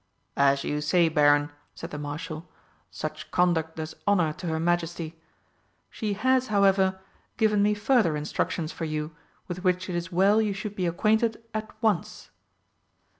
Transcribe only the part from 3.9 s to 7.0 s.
honour to her Majesty. She has, however,